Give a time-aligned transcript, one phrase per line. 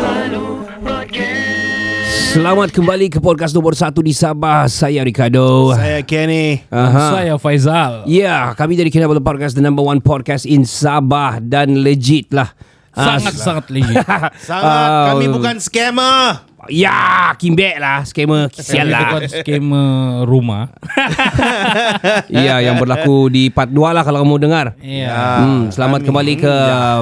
[2.28, 4.68] Selamat kembali ke podcast nomor satu di Sabah.
[4.68, 5.72] Saya Ricardo.
[5.72, 6.60] Saya Kenny.
[6.68, 7.18] Aha.
[7.18, 12.28] Saya Faizal Ya, kami dari Kinabalu Podcast, the number one podcast in Sabah dan legit
[12.30, 12.52] lah.
[12.98, 13.94] Ah, Sangat-sangat legit
[14.36, 16.42] Sangat, Ah, kami bukan scammer.
[16.66, 16.90] Ya,
[17.34, 18.50] kimbek lah, scammer.
[18.50, 19.14] Sial lah.
[19.14, 19.84] kan skema
[20.26, 20.66] rumah
[22.28, 24.66] Ya, yang berlaku di part 2 lah kalau kamu dengar.
[24.78, 26.54] Ya Hmm, selamat kami- kembali ke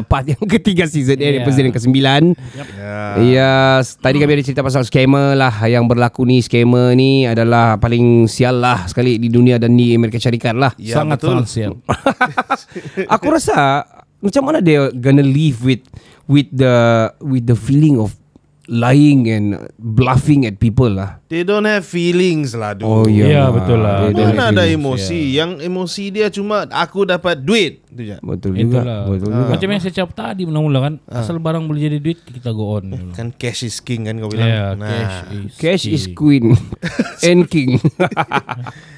[0.04, 1.40] part yang ketiga season eh, Ya.
[1.40, 1.96] episode yang ke-9.
[1.96, 2.94] Ya.
[3.16, 7.74] Ya, s- tadi kami ada cerita pasal scammer lah yang berlaku ni scammer ni adalah
[7.76, 10.76] paling sial lah sekali di dunia dan di Amerika Syarikat lah.
[10.76, 11.72] Ya, Sangat-sangat betul.
[11.72, 11.72] siap
[13.08, 13.82] Aku rasa
[14.26, 15.82] macam mana dia gonna live with
[16.26, 16.74] with the
[17.22, 18.10] with the feeling of
[18.66, 21.22] lying and bluffing at people lah.
[21.30, 22.82] They don't have feelings lah, dude.
[22.82, 23.22] Oh ya.
[23.30, 24.10] Ya, betul lah.
[24.10, 24.82] They Mana ada feelings.
[24.82, 28.82] emosi Yang emosi dia cuma Aku dapat duit Itu je Betul juga.
[28.82, 29.46] Itulah Betul juga.
[29.54, 32.90] Macam yang saya cakap tadi mula-mula kan Asal barang boleh jadi duit Kita go on
[32.90, 33.10] dulu.
[33.14, 36.14] Kan cash is king kan kau bilang Ya cash is Cash is key.
[36.18, 36.58] queen
[37.30, 37.78] and king.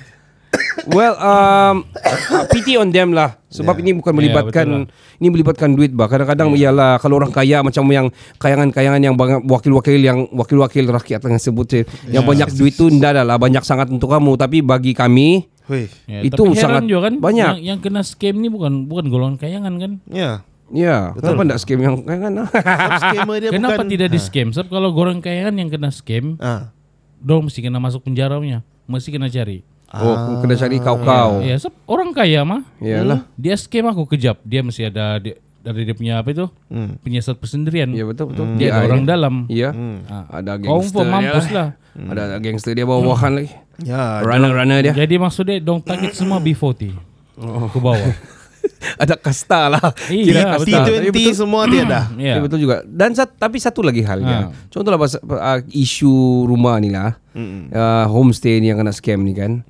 [0.89, 1.85] well, um,
[2.53, 3.37] pity on them lah.
[3.49, 6.07] Sebab ini bukan melibatkan betul ini melibatkan duit bah.
[6.07, 6.69] Kadang-kadang Ya.
[6.69, 11.69] ialah kalau orang kaya macam yang kayangan-kayangan yang banyak wakil-wakil yang wakil-wakil rakyat yang sebut
[11.75, 12.29] eh, yang Ya.
[12.29, 15.49] banyak duit tu ndak adalah banyak sangat untuk kamu tapi bagi kami
[16.09, 17.45] Ya, Itu tapi heran sangat juga kan banyak.
[17.45, 20.31] Yang, yang kena scam ni bukan bukan golongan kayangan kan Ya
[20.69, 22.33] ya, kenapa ndak scam yang kayangan?
[23.37, 26.73] Dia Kenapa bukan tidak di scam Sebab kalau golongan kayangan yang kena scam Ah.
[27.19, 29.61] Dong mesti kena masuk penjara punya Mesti kena cari
[29.93, 31.41] oh, kena cari kau-kau.
[31.41, 31.57] Ya.
[31.57, 32.63] Sebab orang kaya mah.
[32.81, 33.25] Iyalah.
[33.41, 34.41] Dia scam aku kejap.
[34.45, 36.47] Dia mesti ada dia, Dari dia punya apa itu?
[37.03, 37.93] Penyiasat persendirian.
[37.93, 38.57] Ya betul betul.
[38.57, 39.35] Dia ada orang dalam.
[39.51, 39.75] Iya.
[40.09, 40.41] Ah.
[40.41, 41.05] Ada gangster.
[41.05, 41.13] Dia.
[41.13, 41.69] mampus lah.
[41.99, 43.51] Ada gangster dia bawa-bawahan lagi.
[43.83, 44.95] Ya Runner-runner dia.
[44.95, 46.91] Jadi maksudnya Dong target semua B40
[47.71, 48.11] Ke bawah
[49.03, 49.83] Ada kasta lah.
[50.09, 51.35] Iya betul Tapi T20 betul.
[51.35, 52.39] semua tiada Ya.
[52.39, 52.83] Ya betul juga.
[52.87, 54.51] Dan sat, tapi satu lagi halnya.
[54.51, 54.71] Ha.
[54.71, 57.19] Contohlah pasal uh, isu rumah ni lah.
[57.39, 59.63] Uh, homestay ni yang kena scam ni kan.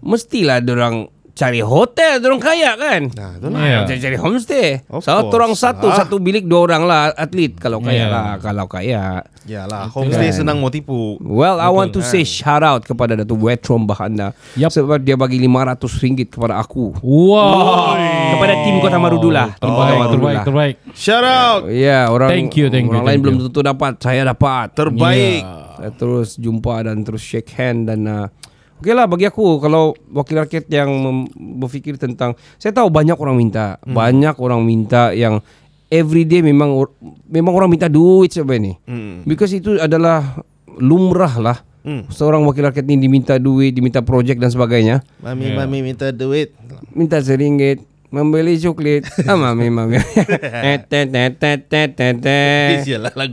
[0.00, 3.08] Mestilah orang cari hotel, orang kaya kan.
[3.16, 3.88] Nah, Ya.
[3.88, 4.84] cari, cari homestay.
[4.86, 5.32] Of so, course.
[5.32, 5.96] orang satu, Ah.
[5.96, 8.12] satu bilik dua orang lah atlet kalau kaya Ya.
[8.12, 9.24] lah, kalau kaya.
[9.40, 13.88] Yalah Homestay senang mau tipu Well, I want to say shout out kepada Datuk Wetrom
[13.88, 14.68] Bahanda Yup.
[14.68, 15.80] sebab dia bagi RM500
[16.28, 16.92] kepada aku.
[17.00, 17.96] Wow
[18.36, 19.56] Kepada tim Kota Marudu lah.
[19.56, 20.44] Kota Terbaik Marudu terbaik lah.
[20.44, 24.22] terbaik Shout out Ya, orang Thank you, thank you, orang lain belum tentu dapat, saya
[24.22, 24.76] dapat.
[24.76, 25.42] Terbaik
[25.80, 28.26] Saya terus jumpa dan terus shake hand dan uh,
[28.80, 31.28] Okey lah bagi aku kalau wakil rakyat yang mem-
[31.60, 33.92] berfikir tentang saya tahu banyak orang minta, Hmm.
[33.92, 35.44] banyak orang minta yang
[35.86, 36.96] everyday memang or-
[37.26, 38.80] memang orang minta duit sebenarnya.
[38.84, 39.20] Hmm.
[39.22, 41.58] Because itu adalah lumrah lah.
[42.08, 45.00] Seorang wakil rakyat ini diminta duit, diminta projek dan sebagainya.
[45.18, 46.52] Mami mami minta duit
[46.92, 47.80] Minta seringgit
[48.10, 49.06] membeli coklat.
[49.30, 49.98] ah, mami mami.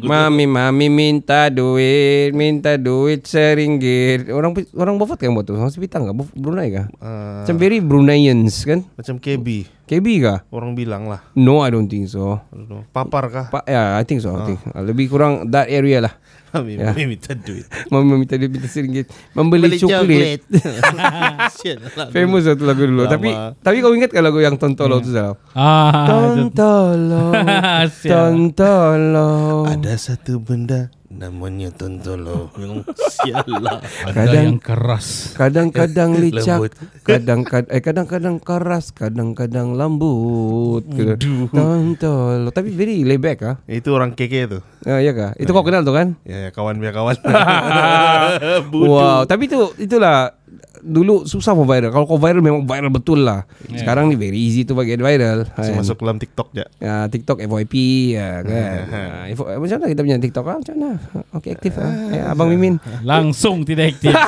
[0.07, 4.29] Mami mami minta duit, minta duit seringgit.
[4.29, 5.53] Orang orang Buffett kan buat tu?
[5.53, 6.15] Orang Sepitang kah?
[6.15, 6.85] Buf- Brunei kah?
[6.97, 8.85] Ah, Macam very Bruneians kan?
[8.95, 10.43] Macam KB KB kah?
[10.51, 12.43] Orang bilang lah No, I don't think so.
[12.51, 12.83] I don't know.
[12.91, 14.35] Papar kah Pa, yeah, I think so.
[14.35, 14.59] I think.
[14.67, 16.13] Uh, Lebih kurang that area lah.
[16.47, 16.95] Mami Ya.
[16.95, 19.07] mami minta duit Mami minta duit, minta seringgit.
[19.31, 20.43] Membeli coklat.
[21.99, 23.03] Lah Famous satu lagu dulu.
[23.03, 23.11] Lama.
[23.11, 23.29] Tapi
[23.59, 25.35] tapi kau ingat kan lagu yang Tontolo tu salah?
[25.55, 27.35] Ah, Tontolo.
[28.03, 29.67] Tontolo.
[29.67, 32.53] Ada satu benda Namanya Tontolo.
[32.53, 32.85] Yang
[33.17, 33.81] sialah.
[34.05, 35.07] Ada Kadang- yang keras.
[35.33, 36.73] Kadang-kadang licak, Lembut.
[37.09, 40.85] kadang-kadang eh kadang-kadang keras, kadang-kadang lambut.
[41.49, 42.53] Tontol.
[42.53, 43.55] Tapi very laid back ah.
[43.65, 44.59] Itu orang keke tu.
[44.85, 45.33] Ah, ya kah?
[45.35, 46.13] Itu kau kenal tu kan?
[46.21, 47.17] Ya, ya kawan biar kawan.
[48.69, 50.37] Wow, tapi itu itulah
[50.79, 51.89] dulu susah mau viral.
[51.89, 53.45] Kalau kau viral memang viral betul lah.
[53.67, 55.45] Sekarang ni very easy tu bagi viral.
[55.47, 55.77] Masuk Kan?
[55.77, 56.65] masuk dalam TikTok je.
[56.77, 57.73] Ya, TikTok FYP
[58.13, 58.77] ya kan.
[59.31, 60.57] Info- macam mana kita punya TikTok ah?
[60.57, 60.89] Macam mana?
[61.33, 61.91] Okey aktif ah.
[62.17, 62.77] Ya, Abang Mimin.
[63.01, 64.13] Langsung tidak aktif.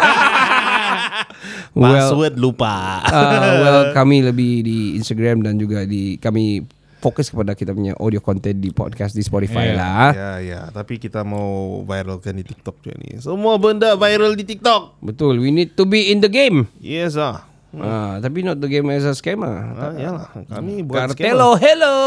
[1.69, 3.03] Well, Password lupa.
[3.05, 6.65] uh, well kami lebih di Instagram dan juga di kami
[6.99, 9.77] fokus kepada kita punya audio content di podcast di Spotify Yeah.
[9.79, 10.09] lah.
[10.11, 10.61] Ya, ya.
[10.69, 13.17] Tapi kita mau viralkan di TikTok juga ni.
[13.23, 14.99] Semua benda viral di TikTok.
[14.99, 16.67] Betul, we need to be in the game.
[16.83, 17.47] Yes ah.
[17.69, 19.53] Ah, tapi not the game as a scammer.
[19.77, 20.27] Ah, yalah.
[20.49, 21.97] Kami buat Kartelo, hello.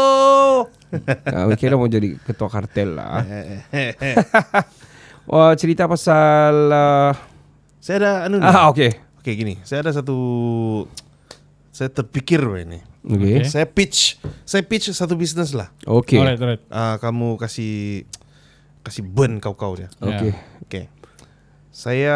[1.33, 3.23] Kami kira mau jadi ketua kartel lah.
[5.23, 7.11] Wah, cerita pasal uh,
[7.79, 8.91] Saya ada anu ah okey.
[9.23, 10.19] Okey gini, saya ada satu
[11.71, 12.67] saya terpikir weh
[13.03, 13.13] ni.
[13.13, 13.45] Okey.
[13.45, 15.69] Saya pitch, saya pitch satu bisnes lah.
[15.83, 16.17] Okey.
[16.17, 16.63] Alright, alright.
[16.67, 18.07] Ah, kamu kasih
[18.79, 19.91] kasih burn kau-kau dia.
[19.99, 20.31] Okey.
[20.63, 20.85] Okey.
[21.73, 22.13] Saya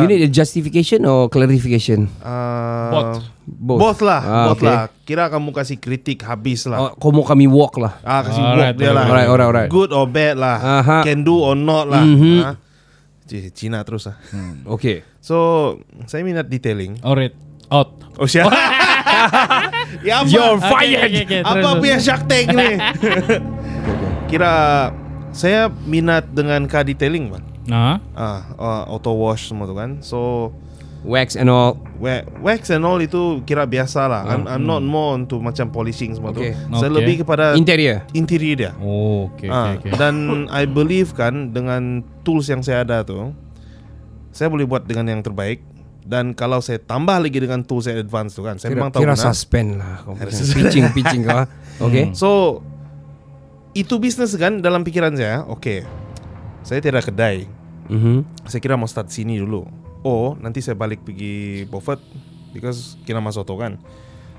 [0.00, 2.08] You need a justification or clarification?
[2.18, 3.20] ah, Both.
[3.44, 3.78] Both.
[3.78, 4.66] Both lah, Ah, both okay.
[4.66, 4.80] lah.
[5.04, 6.80] Kira kamu kasih kritik habis lah.
[6.80, 8.00] Oh, kau mau kami walk lah.
[8.00, 9.04] Ah, kasih Alright, work dia lah.
[9.04, 9.68] alright, alright, alright.
[9.68, 10.56] Good or bad lah.
[10.56, 10.96] Aha.
[11.04, 12.00] Can do or not lah.
[12.00, 12.40] Mhm.
[12.40, 12.56] Ah.
[13.52, 14.16] Cina terus lah.
[14.64, 15.04] Okey.
[15.20, 15.36] So,
[16.04, 16.96] saya minat detailing.
[17.04, 17.36] Alright.
[17.68, 18.00] Out.
[18.16, 18.52] Oh, siapa?
[20.00, 20.26] ya, apa?
[20.26, 21.02] You're Okay, fired.
[21.04, 21.78] okay, okay, Apa terus.
[21.78, 22.70] punya Shark Tank ni?
[24.30, 24.52] Kira
[25.30, 27.42] saya minat dengan car detailing man.
[27.64, 27.98] Nah.
[28.12, 30.00] Ah, uh, auto wash semua tu kan.
[30.00, 30.50] So
[31.04, 31.76] Wax and all.
[32.00, 34.24] wa- wax and all itu kira biasa lah.
[34.24, 36.56] I'm, I'm not more untuk macam polishing semua Okay.
[36.56, 36.74] tu.
[36.74, 36.96] Saya Okay.
[36.96, 38.08] lebih kepada Interior.
[38.10, 38.72] interior dia.
[38.78, 40.00] Oh, okay, Ah, okay, okay.
[40.00, 40.14] Dan
[40.48, 43.36] I believe kan dengan tools yang saya ada tu,
[44.30, 45.60] saya boleh buat dengan yang terbaik.
[46.04, 49.02] Dan kalau saya tambah lagi dengan tools yang advance tu kan, saya Kira, memang tahu
[49.08, 49.24] kira guna.
[49.24, 50.04] suspend lah.
[50.28, 51.42] Pitching, pitching kau.
[51.90, 52.14] Okay.
[52.14, 52.62] So
[53.74, 55.42] itu bisnes kan dalam pikiran saya.
[55.50, 55.82] Okay,
[56.62, 57.50] saya tidak kedai.
[57.90, 58.22] Mhm.
[58.46, 59.66] Saya kira mau start sini dulu.
[60.04, 61.98] Oh, nanti saya balik pergi Beaufort
[62.52, 63.80] because kira mas Soto kan.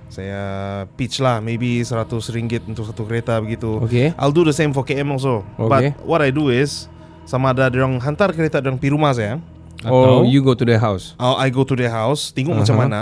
[0.08, 3.82] Saya pitch lah maybe 100 ringgit untuk satu kereta begitu.
[3.84, 4.14] Okay.
[4.16, 5.42] I'll do the same for KM also.
[5.58, 5.92] Okay.
[5.92, 6.88] But what I do is
[7.26, 9.42] sama ada orang hantar kereta orang pergi rumah saya.
[9.86, 11.14] Or Atau- you go to the house.
[11.16, 12.82] Uh, I go to their house, tengok macam Aha.
[12.84, 13.02] mana.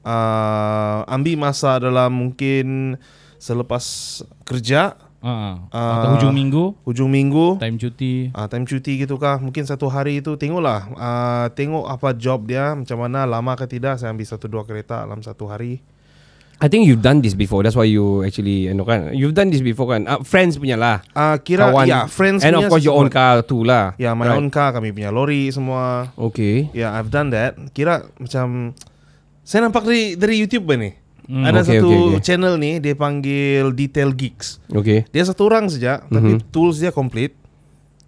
[0.00, 2.96] Uh, ambil masa dalam mungkin
[3.36, 3.84] selepas
[4.42, 5.60] kerja, Ah.
[5.68, 8.32] atau hujung minggu, hujung minggu, time cuti.
[8.32, 12.72] uh, time cuti gitu kah, mungkin satu hari itu tengoklah, uh, tengok apa job dia,
[12.72, 15.84] macam mana lama ke tidak, saya ambil satu dua kereta dalam satu hari.
[16.60, 17.64] I think you've done this before.
[17.64, 19.16] That's why you actually, you know kan.
[19.16, 20.04] You've done this before kan.
[20.04, 21.00] Uh, friends punya lah.
[21.10, 21.88] Uh, kira Kawan.
[21.88, 23.96] ya friends And punya of course your own car too lah.
[23.96, 24.36] Ya, my Right.
[24.36, 26.12] own car, kami punya lori semua.
[26.14, 26.68] Okay.
[26.70, 27.56] Ya, I've done that.
[27.72, 28.76] Kira macam
[29.40, 30.92] saya nampak dari dari YouTube ni.
[31.24, 31.48] Hmm.
[31.48, 32.20] Ada Okay, satu okay, okay.
[32.20, 34.60] channel ni dia panggil Detail Geeks.
[34.68, 35.08] Okay.
[35.08, 36.12] Dia satu orang saja, Mhm.
[36.12, 37.39] tapi tools dia komplit.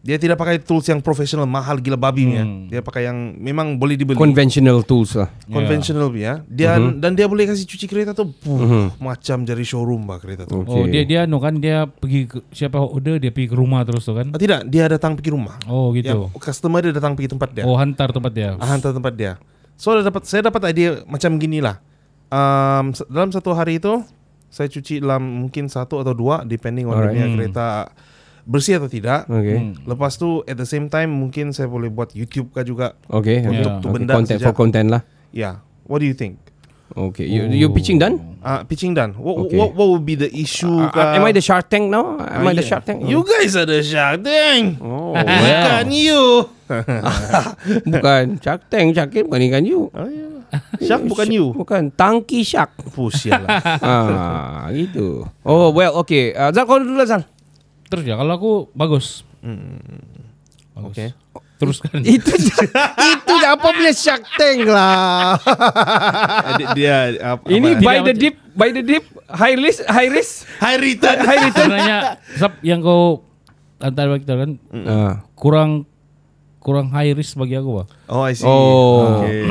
[0.03, 2.27] Dia tidak pakai tools yang profesional mahal gila babi.
[2.35, 2.67] Hmm.
[2.67, 4.19] Dia pakai yang memang boleh dibeli.
[4.19, 5.31] Conventional tools lah.
[5.47, 6.43] Conventional punya.
[6.45, 6.99] Dia Mhm.
[6.99, 10.67] dan dia boleh kasih cuci kereta tu puh, macam dari showroom bah kereta tu.
[10.67, 10.75] Okay.
[10.75, 14.03] Oh, dia dia no kan dia pergi ke, siapa order dia pergi ke rumah terus
[14.03, 14.27] tu kan?
[14.29, 15.55] Ah, tidak, dia datang pergi rumah.
[15.65, 16.35] Oh, Ya, gitu.
[16.35, 17.63] customer dia datang pergi tempat dia.
[17.63, 18.59] Oh, hantar tempat dia.
[18.59, 19.39] Ah, hantar tempat dia.
[19.79, 21.79] So saya dapat saya dapat idea macam gini lah.
[22.27, 24.03] Um, dalam satu hari itu
[24.49, 27.35] saya cuci dalam mungkin satu atau dua depending on punya Hmm.
[27.35, 27.67] kereta
[28.45, 29.27] bersih atau tidak.
[29.31, 29.59] Okay.
[29.59, 29.75] Hmm.
[29.87, 32.99] Lepas tu at the same time mungkin saya boleh buat YouTube kah juga.
[33.07, 33.43] Okay.
[33.43, 33.49] okay.
[33.49, 33.95] Untuk tu okay.
[33.95, 34.47] benda Content saja.
[34.51, 35.03] for content lah.
[35.31, 35.63] Yeah.
[35.87, 36.39] What do you think?
[36.93, 37.25] Okay.
[37.25, 38.37] You, you pitching done?
[38.45, 39.17] Ah, pitching done.
[39.17, 39.57] What, Okay.
[39.57, 40.69] what what would be the issue?
[40.69, 41.17] Uh, kah?
[41.17, 42.21] am I the Shark Tank now?
[42.21, 42.69] Am I the yeah.
[42.69, 43.01] Shark Tank?
[43.09, 44.77] You guys are the Shark Tank.
[44.83, 45.89] Oh, Bukan well.
[45.89, 46.23] you.
[47.93, 48.93] bukan Shark Tank.
[48.93, 49.89] Shark Tank bukan ikan you.
[49.97, 50.33] Oh, yeah.
[50.85, 51.45] Shark bukan you.
[51.57, 51.93] Bukan.
[51.97, 52.77] Tangki Shark.
[52.93, 53.49] Push lah.
[53.85, 55.25] ah, gitu.
[55.45, 56.37] Oh, well, okay.
[56.37, 57.25] Uh, Zal, kau dulu lah, Zal.
[57.93, 59.21] Terus ya kalau aku bagus.
[60.73, 60.89] Bagus.
[60.89, 61.09] Okay.
[61.61, 62.01] Teruskan.
[62.17, 65.37] itu itu apa punya Shark Tank lah.
[65.39, 67.85] Ah, dia, dia apa, Ini apa?
[67.85, 70.49] by the dip, by the dip, high risk, high risk.
[70.59, 71.21] high return.
[71.21, 71.69] High return.
[71.69, 71.97] Sebenarnya
[72.35, 73.23] sab yang kau
[73.79, 74.51] antara kita kan
[74.83, 75.23] Ah.
[75.37, 75.85] kurang
[76.59, 77.87] kurang high risk bagi aku bah.
[78.09, 78.43] Oh, I see.
[78.43, 79.21] Oh.
[79.21, 79.43] Okay.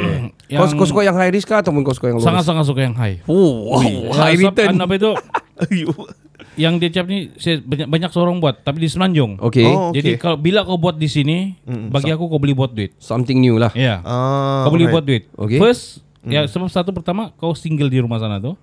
[0.52, 2.28] Kau, kau suka yang high risk kah ataupun kau suka yang low risk?
[2.28, 3.24] sangat-sangat suka yang high.
[3.24, 3.80] Oh, wow,
[4.18, 4.76] high Ya, return.
[4.76, 5.12] apa itu?
[6.62, 9.42] yang dia cap ni saya banyak banyak seorang buat tapi di semenanjung.
[9.42, 9.90] Okay, Oh.
[9.90, 10.22] Jadi okay.
[10.22, 11.58] kalau bila kau buat di sini,
[11.90, 12.94] bagi aku kau boleh buat duit.
[12.96, 13.74] something new lah.
[13.74, 14.00] Ya.
[14.02, 14.94] Ah, kau boleh alright.
[14.94, 15.24] buat duit.
[15.34, 15.58] Okay.
[15.58, 18.54] First, ya sebab satu pertama kau single di rumah sana tuh.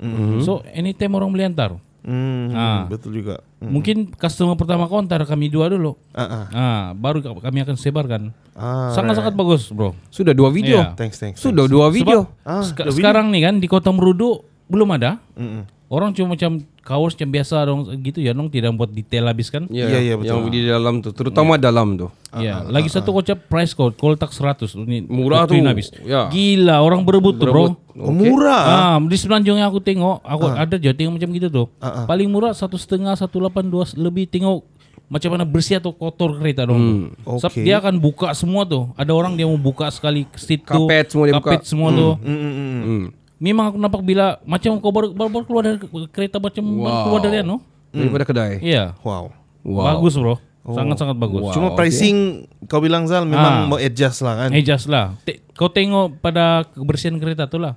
[0.41, 1.75] So anytime orang boleh hantar.
[1.99, 2.87] Hmm, Ah.
[2.89, 3.43] betul juga.
[3.59, 3.75] Hmm.
[3.75, 5.99] Mungkin customer pertama kau antara kami dua dulu.
[6.11, 6.45] Ah, ah.
[6.49, 8.31] Ah, baru kami akan sebarkan.
[8.55, 9.93] Ah, Sangat-sangat bagus, bro.
[10.09, 10.79] Sudah dua video.
[10.81, 10.95] Iya.
[10.95, 11.39] Thanks, thanks.
[11.39, 11.75] Sudah thanks.
[11.75, 12.19] dua video.
[12.43, 13.03] Ah, Seka- the video.
[13.03, 15.19] sekarang nih kan di Kota Merudu belum ada.
[15.35, 15.65] Mm-mm.
[15.89, 19.65] Orang cuma macam kaos yang biasa dong gitu ya, dong tidak buat detail habis kan?
[19.73, 20.37] Ya, Iya, iya, betul.
[20.37, 22.13] Yang di dalam tuh, terutama dalam tuh.
[22.37, 25.57] Iya, lagi satu kocap price code koltak 100 ini Murah tuh.
[25.65, 25.89] habis.
[26.05, 26.29] Ya.
[26.29, 27.65] Gila, orang berebut, tuh, Bro.
[27.97, 28.65] Oh, murah.
[28.69, 31.67] Ah, di semenanjung yang aku tengok, aku ada Jawa Tengok macam gitu tuh.
[31.81, 32.05] Ah, ah.
[32.05, 34.29] Paling murah satu setengah, satu delapan dua lebih.
[34.29, 34.61] Tengok
[35.09, 36.77] macam mana bersih atau kotor kereta dong.
[36.77, 37.65] Hmm, Sebab oke.
[37.65, 38.93] dia akan buka semua tuh.
[38.93, 40.85] Ada orang dia mau buka sekali seat tuh.
[40.85, 41.49] Kapet semua dia buka.
[41.49, 42.13] Kapet semua tuh.
[42.21, 42.83] Mm, mm, mm.
[42.85, 43.05] Hmm.
[43.39, 45.79] Memang aku nampak bila macam kau baru, baru, baru keluar dari
[46.11, 47.63] kereta macam baru keluar dari anu.
[47.89, 48.59] Daripada kedai.
[48.61, 48.99] Iya.
[49.01, 49.31] Wow.
[49.63, 49.85] Wow.
[49.95, 50.37] Bagus bro.
[50.69, 51.49] Sangat-sangat bagus.
[51.57, 53.31] Cuma pricing kau bilang Zal Ah.
[53.31, 54.51] memang mau adjust lah kan.
[54.53, 55.17] Adjust lah.
[55.25, 57.75] Te- kau tengok pada kebersihan kereta tuh lah.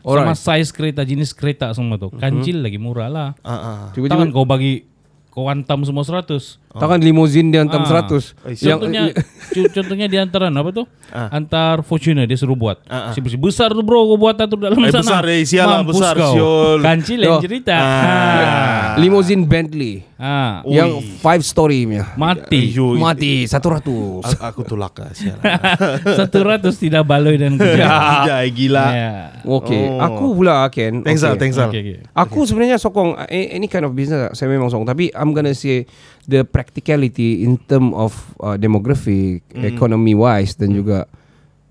[0.00, 2.14] Sama size kereta, jenis kereta semua tuh.
[2.14, 3.28] Kancil lagi murah lah.
[3.42, 3.96] Ah, ah.
[3.96, 4.86] Tangan kau bagi
[5.28, 6.62] kau hantam semua 100.
[6.70, 8.04] Tangan limousine dia hantam Ah.
[8.04, 8.36] 100.
[8.54, 9.08] Contohnya
[9.48, 10.84] cu- contohnya di antara apa tuh?
[11.08, 12.84] Antar Fortuner dia suruh buat.
[12.84, 13.12] Ah, ah.
[13.16, 15.00] Si besar tuh bro kau buat tuh dalam Eh, sana.
[15.00, 16.32] besar eh, sialah, Mampus besar, kau.
[16.32, 16.78] siul.
[16.78, 17.42] Kancil yang Yo.
[17.42, 17.72] cerita.
[17.74, 18.94] Ah.
[18.96, 20.04] Limousine Bentley.
[20.14, 20.60] Ah.
[20.62, 20.74] Ui.
[20.74, 22.12] Yang five story punya.
[22.14, 22.60] Mati.
[22.68, 24.20] Ayo, Mati 100.
[24.20, 25.38] a- aku tulak lah sial.
[26.18, 27.86] Satu ratus tidak baloi dan kerja.
[28.28, 28.86] Gila, gila.
[28.90, 29.12] Ya.
[29.40, 30.04] Okay, Oh.
[30.04, 31.00] aku pula Ken.
[31.00, 31.38] Thanks okay.
[31.38, 31.70] thanks Zal.
[31.70, 31.96] Okay, okay.
[32.12, 35.88] Aku sebenarnya sokong eh, any kind of business saya memang sokong tapi I'm gonna say
[36.28, 38.12] the practicality in term of
[38.44, 41.08] uh, demography, economy wise dan juga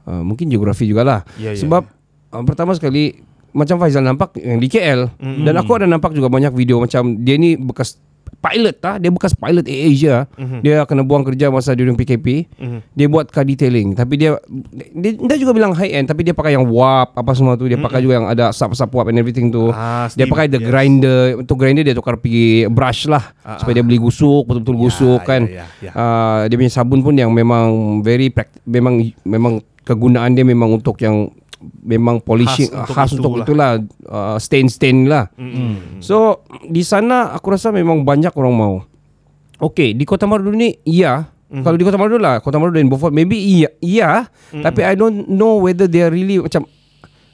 [0.10, 1.22] uh, mungkin geografi jugalah.
[1.38, 1.86] Ya, ya, Sebab
[2.34, 3.22] uh, pertama sekali
[3.54, 7.42] macam Faizal nampak yang di KL dan aku ada nampak juga banyak video macam dia
[7.42, 7.98] ni bekas
[8.40, 10.18] pilot ah dia bekas pilot Air Asia
[10.62, 12.48] dia kena buang kerja masa dia PKP
[12.94, 13.96] dia buat car detailing.
[13.98, 14.38] Tapi dia,
[14.94, 17.66] dia dia juga bilang high end tapi dia pakai yang wap apa semua tu.
[17.66, 19.72] Dia pakai juga yang ada sap-sap wap and everything tu.
[19.72, 20.68] Ah, dia steam, pakai the yes.
[20.68, 21.20] grinder.
[21.42, 23.24] Untuk grinder dia tukar pergi brush lah
[23.58, 25.42] supaya dia beli gusuk betul-betul gusuk ya, kan.
[25.48, 25.92] ya, ya.
[25.96, 31.00] Ah, dia punya sabun pun yang memang very pract- memang memang kegunaan dia memang untuk
[31.00, 31.32] yang
[31.82, 33.82] memang polishing Khas khas untuk untuk, itulah.
[33.82, 35.28] itulah uh, stain stain lah.
[36.00, 38.76] So di sana aku rasa memang banyak orang mau.
[39.58, 41.34] Okay di Kota Marudu ni iya.
[41.48, 44.28] Kalau di Kota Marudu lah Kota Marudu dan Beaufort Maybe iya Iya.
[44.52, 46.68] Tapi I don't know whether they are really Macam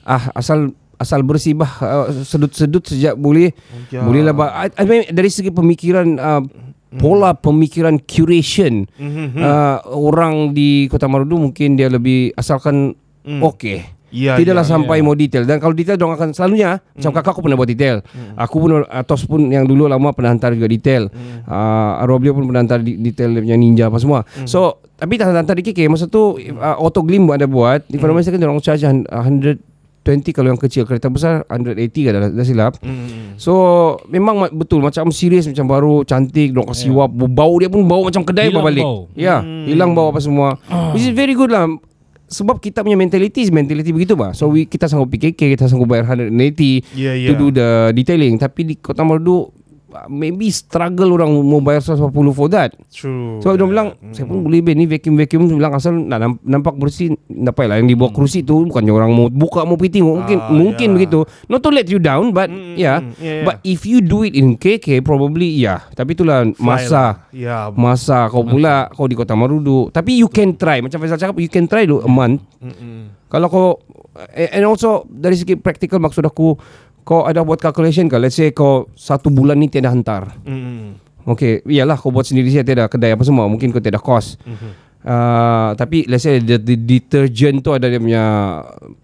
[0.06, 0.70] Ah asal
[1.02, 3.52] Asal bersih bah uh, Sedut-sedut sejak boleh
[3.90, 4.06] Ya.
[4.06, 4.54] Boleh lah bah.
[4.54, 6.46] I, I mean, Dari segi pemikiran uh,
[6.94, 12.94] Pola pemikiran curation uh, Orang di Kota Marudu Mungkin dia lebih Asalkan
[13.26, 13.82] Okay
[14.14, 15.42] Ya, Tidaklah ya, sampai mau detail.
[15.42, 18.06] Dan kalau detail Diorang akan selalunya Macam kakak aku pernah buat detail.
[18.38, 21.10] Aku pun Atos pun yang dulu lama Pernah hantar juga detail.
[21.44, 24.22] Uh, Arwah beliau pun pernah hantar detail Yang ninja apa semua.
[24.46, 27.82] So Tapi tak hantar di KK Masa tu uh, Auto Glim ada buat.
[27.84, 29.58] Di Farmasi kan Diorang charge hun- 120
[30.30, 30.84] kalau yang kecil.
[30.84, 32.74] Kereta besar 180 kan dah, dah silap.
[33.36, 33.54] So
[34.08, 38.06] Memang ma- betul Macam serius Macam baru Cantik Diorang kasih wap Bau dia pun bau
[38.06, 38.86] macam kedai Hilang balik.
[38.86, 39.10] bau.
[39.18, 40.62] Ya Hilang bau apa semua.
[40.94, 41.66] Which is very good lah
[42.28, 44.34] sebab kita punya mentality is mentality begitu bah.
[44.34, 46.34] So we, kita sanggup PKK, kita sanggup bayar 180
[46.94, 47.38] Ya, to ya.
[47.38, 48.36] do the detailing.
[48.36, 49.48] Tapi di Kota Marudu uh,
[50.06, 52.74] maybe struggle orang mau bayar 140 for that.
[52.88, 53.38] True.
[53.40, 56.74] Sebab dia bilang saya pun boleh ben ni vacuum-vacuum Dia bilang asal nak namp- nampak
[56.74, 60.50] bersih tak payahlah yang dibawa kerusi tu bukannya orang mau buka mau piti mungkin Ah,
[60.50, 60.96] mungkin ya.
[60.96, 61.20] begitu.
[61.46, 63.00] Not to let you down but yeah.
[63.00, 63.44] mm, yeah, yeah.
[63.44, 65.86] But if you do it in KK probably yeah.
[65.90, 67.70] Tapi itulah masa Ya.
[67.70, 71.48] masa kau pula kau di Kota Marudu tapi you can try macam Faisal cakap you
[71.48, 72.46] can try dulu a month
[73.26, 73.68] kalau kau
[74.32, 76.54] and also dari segi practical maksud aku
[77.04, 81.00] kau ada buat calculation ke let's say kau satu bulan ni tiada hantar Mm.
[81.24, 84.36] Okay, iyalah kau buat sendiri saja tiada kedai apa semua, mungkin kau tiada kos.
[85.04, 88.24] Uh, tapi let's say the, the detergent tu ada dia punya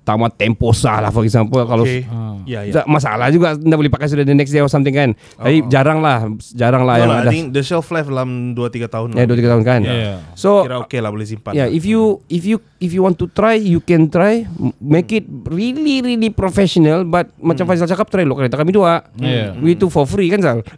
[0.08, 2.08] tamat temposa lah for example kalau Okay.
[2.08, 2.40] Ah.
[2.48, 2.82] Ya, ya.
[2.82, 6.00] Tak masalah juga Anda boleh pakai sudah the next day or something kan Tapi jarang
[6.00, 9.08] lah Jarang lah No yang lah, ada I think the shelf life dalam 2-3 tahun
[9.16, 10.14] Ya 2-3 tahun kan Ya, ya.
[10.40, 11.54] So Kira okay lah boleh simpan.
[11.54, 14.48] Yeah, if you if you if you want to try, you can try.
[14.80, 17.06] Make it really really professional.
[17.06, 19.06] But macam Faisal cakap, try lo kereta kami dua.
[19.20, 19.54] Yeah.
[19.60, 20.60] We itu for free kan Sal?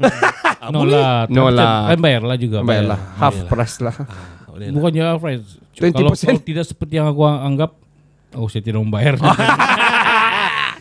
[0.62, 1.26] No lah.
[1.26, 1.90] No lah.
[1.90, 2.62] Kan bayar lah juga.
[2.62, 3.98] Bayar lah half Bayar price lah.
[4.54, 5.46] Bukannya half price.
[5.74, 5.92] 20%.
[5.92, 7.72] Kalau, kalau tidak seperti yang aku anggap,
[8.34, 9.16] oh saya tidak membayar.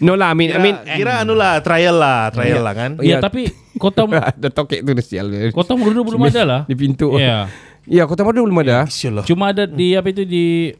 [0.01, 2.97] No lah, I mean, I Kira, mean, kira anu lah, trial lah, trial lah kan.
[3.05, 3.17] ya Ya.
[3.21, 5.29] tapi kota ada tokek tu sial.
[5.53, 6.61] kota Merudu belum ada lah.
[6.65, 7.21] Di pintu.
[7.21, 7.53] Ya.
[7.85, 8.89] Ya, Kota Madu belum ada.
[8.89, 9.25] Lah.
[9.25, 10.73] Cuma ada di apa itu di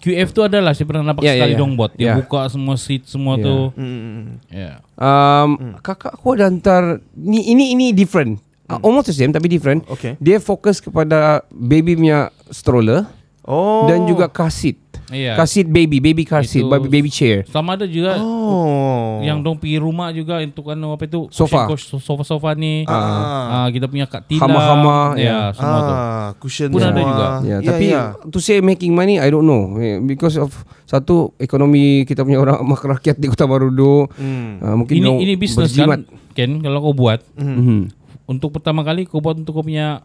[0.00, 1.58] QF tu adalah saya pernah nampak Ya, ya, sekali ya.
[1.58, 1.92] dong bot.
[1.94, 2.14] Dia Ya.
[2.18, 3.44] buka semua seat semua Ya.
[3.46, 3.56] tu.
[3.78, 4.22] Mm.
[4.50, 4.70] Ya.
[4.94, 8.42] Um, kakak aku ada hantar ni ini ini different.
[8.66, 9.84] Uh, almost the same tapi different.
[9.86, 10.16] Okay.
[10.18, 13.04] Dia fokus kepada baby punya stroller
[13.42, 13.84] Oh.
[13.84, 14.80] dan juga car seat.
[15.06, 15.36] Iya.
[15.36, 17.44] Car seat baby, baby car seat, baby, baby chair.
[17.46, 19.20] Sama ada juga Oh.
[19.20, 21.68] yang dong pergi rumah juga untuk kan apa itu Sofa.
[21.76, 22.88] sofa-sofa ni.
[22.88, 23.60] Ah.
[23.60, 24.40] Ah, kita punya kak Tina.
[24.40, 25.92] Hama-hama, ya, semua tu.
[25.92, 27.04] ah, cushion Pun ada semua.
[27.04, 27.26] juga.
[27.42, 28.02] Ya, Ya, tapi ya.
[28.24, 32.64] to say making money I don't know Eh, because of satu ekonomi kita punya orang
[32.64, 34.08] mak rakyat di Kota Barudo.
[34.10, 34.56] Hmm.
[34.58, 36.00] Uh, mungkin Ini ini bisnes berjimat.
[36.00, 38.03] kan Ken kalau kau buat Mhm.
[38.24, 40.02] Untuk pertama kali kau buat untuk kau punya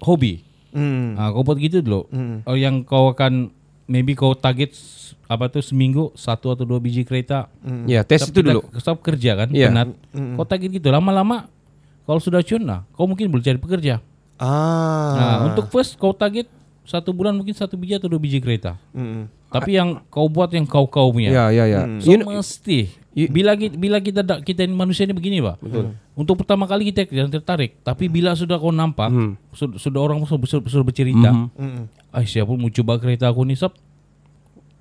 [0.00, 0.42] hobi.
[0.72, 1.14] Hmm.
[1.20, 2.08] Ah, kau buat gitu dulu.
[2.48, 3.52] Oh, yang kau akan
[3.86, 4.72] maybe kau target
[5.28, 7.48] apa tu seminggu satu atau dua biji kereta.
[7.84, 8.64] Ya, tes itu dulu.
[8.76, 9.68] Sebab kerja kan, Ya.
[9.68, 9.92] penat.
[10.12, 11.48] Kau target gitu lama-lama
[12.02, 14.02] kalau sudah cun lah, kau mungkin boleh cari pekerja.
[14.40, 15.14] Ah.
[15.14, 16.50] Nah, untuk first kau target
[16.82, 18.74] satu bulan mungkin satu biji atau dua biji kereta.
[18.90, 19.30] Hmm.
[19.52, 21.30] Tapi yang kau buat yang kau kau punya.
[21.30, 21.86] Ya, ya, ya.
[22.02, 22.90] So You know, mesti
[23.28, 25.60] bila kita, bila kita da- kita manusia ini begini pak.
[26.12, 29.08] Untuk pertama kali kita yang tertarik, tapi bila sudah kau nampak,
[29.50, 31.28] sudah, sudah orang sudah, sudah, bercerita,
[32.10, 33.72] ah siapa pun mau coba kereta aku ni sab.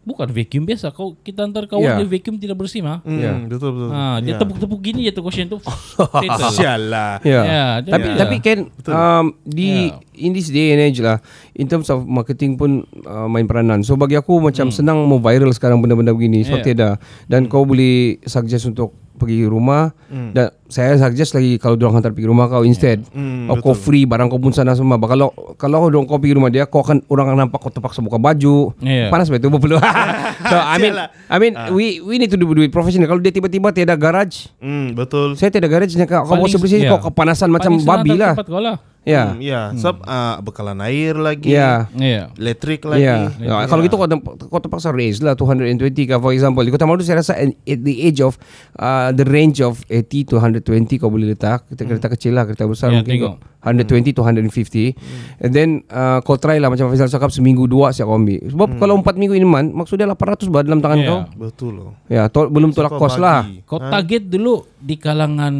[0.01, 0.89] Bukan vacuum biasa.
[0.89, 1.95] Kau kita antar kawan Ya.
[1.95, 2.99] dia vacuum tidak bersih mah.
[3.01, 3.37] Hmm, Ya.
[3.39, 3.89] betul betul.
[3.91, 4.39] Ah, dia Ya.
[4.41, 5.57] tepuk-tepuk gini je tu caution tu.
[5.61, 6.51] Settle.
[6.51, 7.21] Sialah.
[7.21, 7.41] Ya.
[7.41, 10.01] Ya, tapi jadi- tapi kan um, di Ya.
[10.19, 11.21] in this day and age lah
[11.53, 13.81] in terms of marketing pun uh, main peranan.
[13.81, 16.65] So bagi aku macam senang mau viral sekarang benda-benda begini sebab Ya.
[16.67, 16.89] tiada
[17.25, 22.25] dan kau boleh suggest untuk pergi rumah dan saya suggest lagi kalau dorang hantar pergi
[22.25, 23.05] rumah kau instead.
[23.11, 24.97] Hmm, oh, kau free barang kau pun sana semua.
[24.97, 28.17] Kalau kalau dorang kau pergi rumah dia kau akan orang akan nampak kau terpaksa buka
[28.17, 28.73] baju.
[28.79, 29.07] Ya.
[29.07, 29.77] panas betul perlu
[30.51, 30.93] so I mean
[31.27, 33.05] I mean we we need to do, do it professional.
[33.05, 35.37] Kalau dia tiba-tiba tiada garage Hmm, betul.
[35.37, 36.89] saya tiada garage kau kau Paling- bersih ya.
[36.91, 38.33] kau kepanasan macam Paling senang babi lah.
[38.33, 38.75] tempat kau lah.
[39.01, 39.61] Ya Hmm, ya.
[39.73, 41.49] Sebab ah, bekalan air lagi.
[41.49, 42.29] ya Ya.
[42.33, 43.01] Elektrik lagi.
[43.01, 43.65] Ya, yeah.
[43.65, 44.05] kalau gitu kau,
[44.47, 45.73] kau terpaksa raise lah 220
[46.05, 46.61] kah for example.
[46.61, 48.37] Di Kota Marudu saya rasa at the age of
[48.75, 50.61] uh, the range of 80 to 120
[50.97, 51.65] kau boleh letak.
[51.65, 53.35] Kereta, kereta kecil lah, kereta besar Ya, mungkin tengok.
[53.37, 54.97] kau 120 to 150.
[55.39, 58.41] And then uh, kau try lah macam Faisal cakap seminggu dua siap kau ambil.
[58.43, 61.07] Sebab kalau 4 minggu ini man maksudnya 800 baht dalam tangan Ya.
[61.07, 61.19] kau.
[61.39, 61.91] Betul loh.
[62.05, 63.45] Ya, to, belum tolak kos lah.
[63.63, 65.53] Kau target dulu di kalangan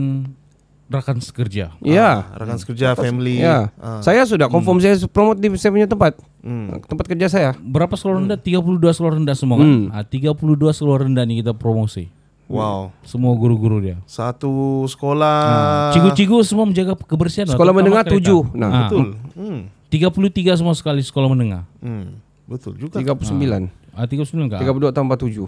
[0.92, 1.72] rakan sekerja.
[1.80, 2.28] Ya.
[2.36, 3.40] Rakan sekerja, family.
[3.40, 3.72] Ya.
[3.80, 4.04] Ah.
[4.04, 6.20] Saya sudah confirm saya promote di saya punya tempat.
[6.44, 6.84] Hmm.
[6.84, 7.50] Tempat kerja saya.
[7.56, 8.36] Berapa sekolah rendah?
[8.36, 8.60] 32
[8.92, 9.68] sekolah rendah semua kan?
[9.68, 9.86] Hmm.
[9.90, 10.36] Ah, 32
[10.76, 12.12] sekolah rendah ni kita promosi.
[12.52, 12.92] Wow.
[13.08, 13.96] Semua guru-guru dia.
[14.04, 15.40] Satu sekolah.
[15.48, 17.48] Ah, Cikgu-cikgu semua menjaga kebersihan.
[17.48, 18.44] lah, Sekolah menengah tujuh.
[18.52, 19.16] Nah, Ah, Betul.
[19.40, 19.62] Hmm.
[19.88, 21.64] 33 semua sekali sekolah menengah.
[21.80, 22.20] Hmm.
[22.44, 23.00] Betul juga.
[23.00, 23.72] 39.
[23.96, 24.60] Ah, 39 kah?
[24.60, 25.48] 32 tambah 7.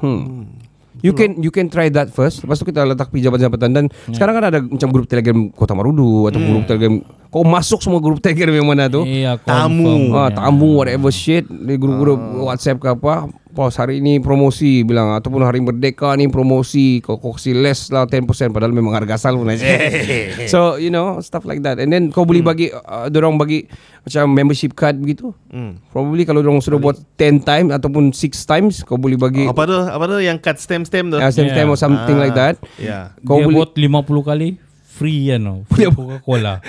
[0.00, 0.44] Hmm.
[1.02, 2.44] You can you can try that first.
[2.44, 6.30] Lepas tu kita letak pergi jabatan-jabatan dan sekarang kan ada macam grup Telegram Kota Marudu
[6.30, 6.94] atau grup Telegram
[7.28, 9.02] kau masuk semua grup Telegram yang mana tu?
[9.02, 10.14] Iya, Tamu.
[10.14, 10.38] Ah, Ya.
[10.38, 13.26] tamu whatever shit di grup-grup WhatsApp ke apa.
[13.54, 18.02] Pos hari ini promosi bilang ataupun hari merdeka ni promosi kau kau kasih less lah
[18.02, 19.62] 10% padahal memang harga asal pun aja.
[20.52, 23.70] so you know stuff like that and then kau boleh bagi uh, dorong bagi
[24.02, 25.30] macam membership card begitu.
[25.48, 25.78] Hmm.
[25.88, 29.78] Probably kalau dorong sudah buat 10 times ataupun 6 times kau boleh bagi Apa tu?
[29.78, 31.16] Apa tu yang cut stem-stem tu?
[31.16, 31.56] uh, same Yeah.
[31.56, 32.58] time or something Ah, like that.
[32.76, 33.14] Ya.
[33.22, 33.86] Kau Dia boleh buat 50
[34.24, 34.48] kali
[34.94, 35.66] free ya no.
[35.66, 36.62] Free Coca-Cola.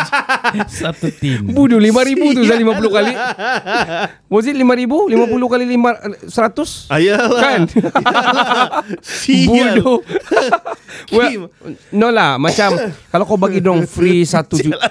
[0.80, 1.44] Satu tin.
[1.46, 3.12] Bodoh 5000 tu Zal 50 kali.
[4.32, 4.88] Was it 5000?
[5.12, 6.88] 50 kali 5 100?
[6.88, 7.40] Ayalah.
[7.40, 7.60] Kan?
[9.20, 9.76] Sial.
[9.76, 10.00] Bodoh.
[11.12, 11.52] well,
[11.92, 12.72] no lah, macam
[13.12, 14.88] kalau kau bagi dong free satu juta.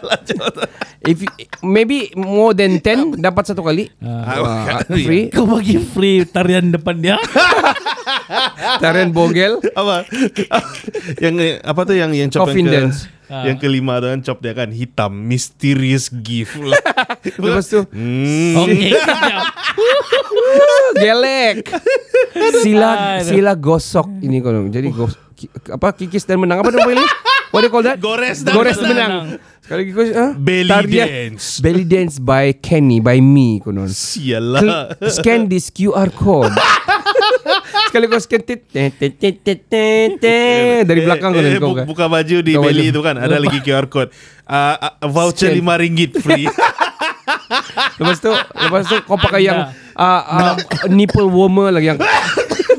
[1.02, 1.32] If you,
[1.64, 3.90] maybe more than 10 dapat satu kali.
[4.00, 7.16] Ah, Uh, free Kau bagi free tarian depan dia.
[8.78, 9.58] tarian bogel.
[9.74, 10.06] apa?
[11.18, 13.00] yang apa tu yang yang chop Yang ke, dance.
[13.30, 16.58] Yang kelima tu kan chop dia kan hitam mysterious gift.
[17.44, 18.58] Lepas tu hmm.
[18.58, 19.46] Okey, kejap.
[21.04, 21.56] gelek.
[22.62, 22.90] Sila
[23.22, 23.26] Aduh.
[23.26, 24.52] sila gosok ini kau.
[24.68, 27.06] Jadi gos, ki- apa kikis dan menang apa nama ini?
[27.50, 27.98] What do you call that?
[27.98, 29.10] Gores dan Gores dan menang.
[29.10, 29.28] menang.
[29.66, 30.32] Sekali lagi kau ah?
[30.38, 31.46] Belly dance.
[31.62, 33.90] Belly dance by Kenny by me konon.
[33.90, 34.62] Sialah.
[34.62, 36.54] Klik- scan this QR code.
[37.90, 40.86] Sekali kau scan tit, tit, tit, tit, tit, tit, tit.
[40.86, 41.86] dari belakang kau eh, eh, kan.
[41.90, 42.96] Buka baju di Buka belly baju.
[42.96, 44.14] tu kan ada lagi QR code.
[44.46, 45.66] Uh, uh, voucher Scan.
[45.66, 46.46] 5 ringgit free.
[47.98, 50.54] Lepas tu lepas tu kau pakai yang uh, uh,
[50.86, 52.00] nipple warmer lagi yang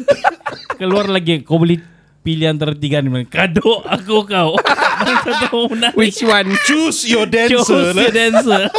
[0.79, 1.83] Keluar lagi kau beli
[2.23, 3.11] pilih antara tiga ni.
[3.27, 4.55] Kado aku kau.
[5.99, 6.55] Which one?
[6.71, 7.67] Choose your dancer.
[7.67, 8.71] Choose your dancer.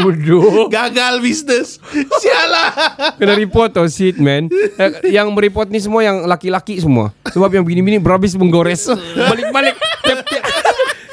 [0.00, 0.66] Bodoh.
[0.68, 1.76] Gagal bisnes.
[1.92, 2.68] Sialah.
[3.16, 7.64] Kena report tau shit man Eh, Yang mereport ni semua yang laki-laki semua Sebab yang
[7.64, 10.44] bini-bini berhabis menggores Balik-balik Tiap-tiap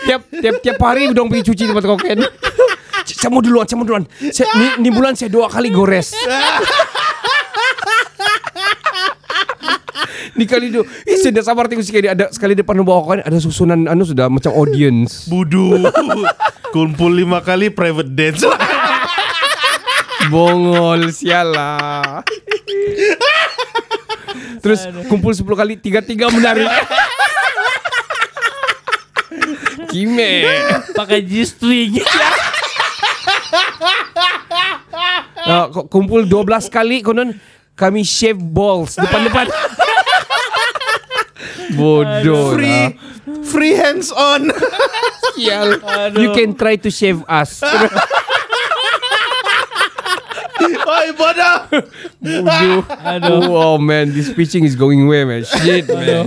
[0.07, 2.15] Tiap, tiap, tiap hari dong pergi cuci tempat kau kan
[3.03, 6.15] Saya mau duluan, saya mau duluan saya, ni, ni bulan saya dua kali gores
[10.37, 13.37] Ni kali tu Eh saya dah sabar tengok sekali Ada sekali depan bawah kau Ada
[13.41, 15.91] susunan anu sudah macam audience Budu.
[16.67, 18.43] Kumpul lima kali private dance.
[20.27, 22.23] Bongol sial lah.
[24.59, 26.67] Terus kumpul 10 kali tiga-tiga menarik.
[29.87, 30.33] Kime.
[30.93, 32.01] Pakai G-string.
[35.47, 37.31] Uh, ku- kumpul 12 kali konon
[37.73, 39.47] kami shave balls depan-depan.
[41.77, 42.89] Bodoh Free lah.
[43.45, 44.51] free hands on.
[45.35, 45.79] Sial.
[46.17, 47.61] You can try to shave us.
[50.97, 51.57] Oi bodoh.
[52.17, 52.81] Bodoh.
[52.87, 53.41] Aduh.
[53.47, 55.43] Oh man, this pitching is going way man.
[55.43, 56.25] Shit man.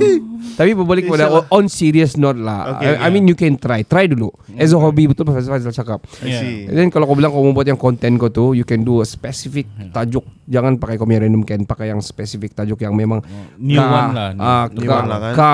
[0.52, 2.76] Tapi berbalik kepada on- on serious note lah.
[2.76, 3.80] Okay, I, I mean you can try.
[3.82, 4.28] Try dulu.
[4.54, 6.04] As a hobby betul Faizal Faizal cakap.
[6.20, 9.00] And then kalau kau bilang kau mau buat yang konten kau tu, you can do
[9.00, 10.20] a specific tajuk.
[10.44, 13.24] Jangan pakai kau punya random can, pakai yang specific tajuk yang memang
[13.56, 15.32] New ka- one lah, new- ah, new ka, one lah kan.
[15.32, 15.52] Ka,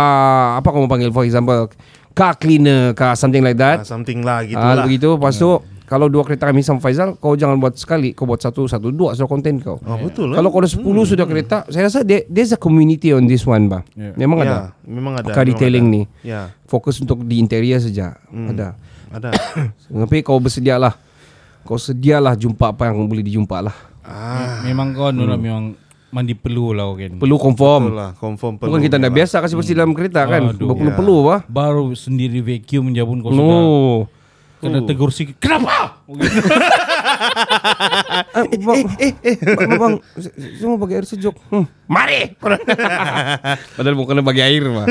[0.58, 1.70] apa kau mau panggil for example,
[2.10, 3.86] car cleaner, car something like that.
[3.86, 4.84] something lah gitu Ah, lah.
[4.84, 5.14] begitu.
[5.14, 8.66] Lepas tu kalau dua kereta kami sama Faizal, kau jangan buat sekali, kau buat satu,
[8.66, 9.78] satu, dua sudah konten kau.
[9.86, 13.30] Oh betul Kalau kau ada 10 sudah kereta, saya rasa there, there's a community on
[13.30, 13.86] this one, bah.
[13.94, 14.18] Yeah.
[14.18, 14.58] Memang Ya, ada.
[14.82, 15.30] memang ada.
[15.30, 16.02] Car memang detailing ni.
[16.26, 18.18] Ya, Fokus untuk di interior saja.
[18.34, 18.74] Ada.
[19.14, 19.30] ada.
[20.06, 20.98] Tapi kau bersedialah.
[21.62, 23.74] Kau sedialah jumpa apa yang boleh dijumpa lah.
[24.02, 25.38] ah, Memang kau hmm.
[25.38, 25.64] memang
[26.10, 27.18] mandi perlu lah kan.
[27.18, 27.82] Perlu betul confirm.
[27.94, 28.74] lah, confirm perlu.
[28.74, 29.14] Bukan kita dah lah.
[29.14, 30.50] biasa kasih bersih dalam kereta kan.
[30.50, 30.66] Aduh.
[30.66, 31.40] Berpeluh-peluh bah.
[31.46, 33.62] Baru sendiri vacuum je pun kau sudah
[34.66, 35.38] Kena tegur sikit.
[35.38, 36.02] Kenapa?
[38.34, 39.94] Ah, bang, eh, eh, bang, bang,
[40.66, 41.34] mau bagi air sejuk.
[41.50, 41.66] Hmm.
[41.86, 42.34] Mari.
[43.78, 44.86] Padahal bukan bagi air mah.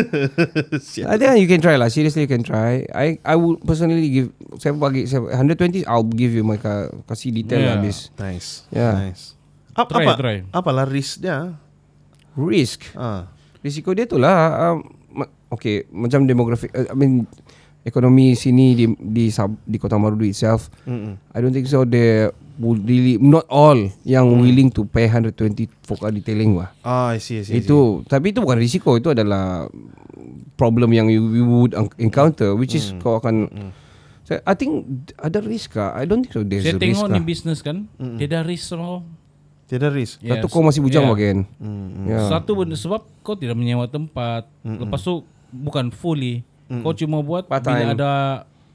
[1.12, 1.92] I think you can try lah.
[1.92, 2.88] Seriously you can try.
[2.96, 4.28] I I would personally give
[4.60, 7.68] saya bagi saya 120 I'll give you my ka, kasih detail Yeah.
[7.68, 7.76] yeah.
[7.80, 7.98] habis.
[8.16, 8.50] Nice.
[8.72, 8.90] Ya.
[8.96, 9.36] Nice.
[9.76, 10.38] Apa, Try, apa, try.
[10.56, 11.60] Apalah risk dia?
[12.40, 12.96] Risk.
[12.96, 13.28] Ah.
[13.60, 14.86] Risiko dia tu lah um,
[15.50, 17.26] Okay Macam demografi uh, I mean
[17.86, 21.22] Ekonomi sini Di di, sub, di Kota Marudu itself Mm-mm.
[21.30, 22.26] I don't think so They
[22.58, 25.38] would really Not all Yang willing to pay 120
[25.82, 27.54] For car detailing lah Ah, I see, I see.
[27.54, 27.62] I see.
[27.62, 29.70] Itu Tapi itu bukan risiko Itu adalah
[30.56, 33.52] Problem yang you, you would un- encounter Which is kau akan
[34.24, 37.06] so, I think Ada risk kah I don't think so There's Saya a risk tengok
[37.06, 37.78] kah ni bisnes kan.
[38.16, 39.04] Dia dah risk sama.
[39.66, 40.22] Tidak risk.
[40.22, 40.38] Yes.
[40.38, 41.12] Satu kau masih bujang Yeah.
[41.12, 42.20] bagian Mm, Ya.
[42.30, 44.48] Satu benda sebab kau tidak menyewa tempat.
[44.64, 45.22] Lepas tu
[45.52, 46.42] bukan fully.
[46.66, 47.94] Kau cuma buat Part bila time.
[47.94, 48.12] ada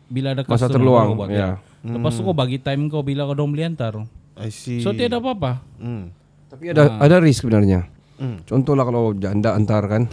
[0.06, 1.48] bila ada Masa customer terluang, baru buat, ya.
[1.80, 3.94] Lepas tu kau bagi time kau bila kau dah beli antar.
[4.36, 4.78] I see.
[4.78, 5.60] So tiada apa-apa.
[5.76, 6.04] Mm.
[6.46, 7.04] Tapi ada Ah.
[7.04, 8.44] ada risk sebenarnya Mm.
[8.44, 10.04] Contohlah kalau janda antar kan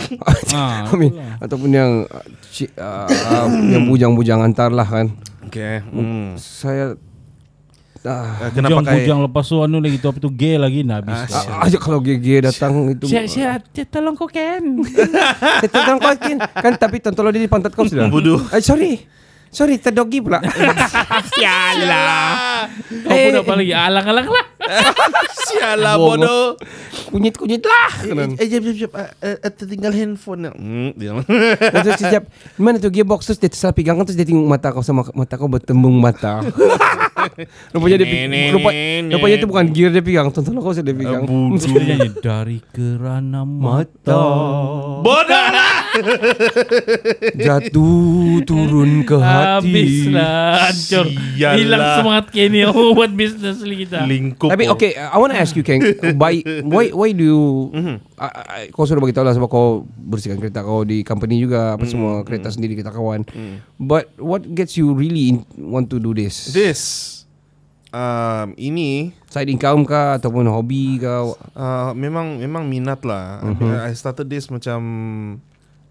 [0.54, 2.06] Ah, I mean, ataupun yang
[2.78, 3.08] uh,
[3.66, 5.10] yang bujang-bujang antar lah kan.
[5.44, 5.82] Okay.
[5.84, 6.38] Mm.
[6.38, 6.94] Saya
[8.06, 10.98] ah, Eh, Kena pakai Bujang-bujang lepas tu anu lagi tu apa tu gay lagi nah
[10.98, 11.28] habis.
[11.28, 13.04] ah, aja kalau GG datang itu.
[13.04, 14.62] Siap siap tolong kau Ken.
[15.60, 18.06] Saya tentang kau kan, kan tapi tonton dia di pantat kau sudah.
[18.06, 18.40] Bodoh.
[18.48, 19.02] Eh, sorry.
[19.50, 20.42] Sorry, terdogi pula.
[21.32, 22.68] Sialah.
[23.06, 24.46] Kau pun apa lagi alang-alang lah.
[25.48, 26.58] Sialah Bodoh.
[27.08, 27.90] Kunyit-kunyit lah.
[28.36, 28.92] Eh, jap, jap, jap.
[29.22, 30.50] Eh, eh, tertinggal handphone.
[30.52, 32.28] Hmm, terus sekejap
[32.58, 35.46] Mana tu gearbox Terus dia tersalah pegangan Terus dia tengok mata kau Sama mata kau
[35.46, 36.42] bertembung mata
[37.74, 38.70] Rupanya dia rupa,
[39.12, 44.22] Rupanya itu bukan gear dia pegang Tonton kau dia pegang nyanyi dari kerana mata.
[45.02, 45.65] bodoh lah.
[47.46, 51.06] Jatuh turun ke hati Habis lah hancur.
[51.10, 51.56] Sialah.
[51.58, 54.04] Hilang semangat Kenny oh, buat bisnes kita.
[54.04, 54.50] Lingkup.
[54.52, 55.80] Tapi okay I want to ask you Kang
[56.20, 57.96] by, Why why do you Mhm.
[58.16, 61.84] I, I, Kau sudah beritahu lah Sebab kau bersihkan kereta kau Di company juga Apa
[61.84, 63.28] semua Kereta sendiri kita kawan
[63.76, 66.80] But what gets you really in, Want to do this This
[67.92, 73.44] um, ini Side income kah Ataupun hobi kah uh, memang memang minat lah.
[73.84, 74.80] I started this macam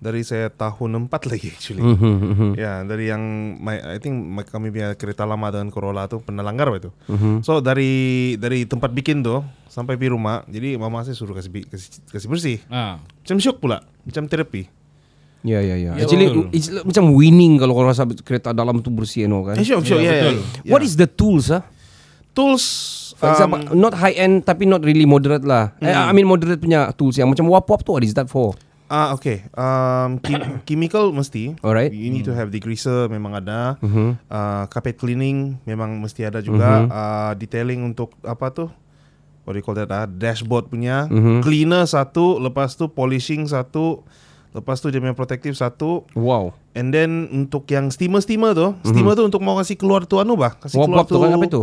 [0.06, 1.82] dari saya tahun 4 lagi actually.
[1.82, 3.22] Mhm, Ya, dari yang
[3.58, 6.94] my, I think my, kami punya kereta lama dengan Corolla tu pernah langgar itu.
[7.42, 7.90] So dari
[8.36, 12.58] dari tempat bikin tu sampai di rumah, jadi mama saya suruh kasih kasih, kasih bersih.
[12.68, 13.02] Ah.
[13.02, 14.70] Macam syok pula, macam terapi.
[15.42, 15.94] Ya ya ya.
[15.94, 16.46] Ya, Actually betul.
[16.52, 19.54] it's like macam winning kalau kau rasa kereta dalam tu bersih no kan.
[19.54, 20.14] Eh syok syok Ya, ya.
[20.24, 20.36] betul.
[20.62, 20.70] ya.
[20.70, 21.66] What is the tools ah?
[22.32, 22.66] tools?
[23.16, 25.72] For example, Um, not high end tapi not really moderate lah.
[25.80, 28.58] Eh, I mean moderate punya tools yang macam wap wap tu what is that for?
[28.86, 29.42] Ah okay.
[29.52, 31.58] Um, kim- chemical mesti.
[31.60, 31.90] Alright.
[31.90, 33.82] You need to have degreaser memang ada.
[33.82, 34.22] Mhm.
[34.26, 36.86] Uh, carpet cleaning memang mesti ada juga.
[36.86, 38.66] Uh, detailing untuk apa tu?
[39.46, 39.90] What do you call that?
[39.90, 41.06] Ah, dashboard punya.
[41.06, 41.42] Mhm.
[41.42, 44.02] Cleaner satu, lepas tu polishing satu,
[44.52, 46.06] lepas tu dia punya protective satu.
[46.14, 46.58] Wow.
[46.74, 50.34] And then untuk yang steamer steamer tu, steamer tu untuk mau kasih keluar tu anu
[50.34, 51.62] bah, kasih Wap keluar tu kan apa itu?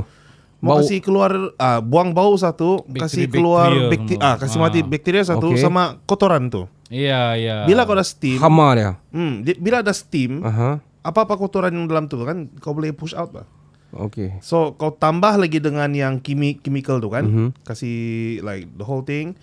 [0.63, 0.79] Mau Bau.
[0.79, 4.23] kasih keluar ah, buang bau satu, kasih Bakteri- keluar bakteria bakteria, semua.
[4.25, 4.63] ah kasih Ah.
[4.63, 5.59] mati bakteria satu Okay.
[5.61, 6.71] sama kotoran tu.
[6.87, 7.57] Iya, iya.
[7.67, 8.91] Bila kau ada steam, Hama dia.
[9.11, 10.39] hmm, di- bila ada steam,
[11.01, 13.43] apa-apa kotoran yang dalam tu kan kau boleh push out bah.
[13.93, 14.39] Okay.
[14.39, 17.49] So kau tambah lagi dengan yang kimi chemical tu kan, Mhm.
[17.61, 17.97] kasih
[18.41, 19.35] like the whole thing,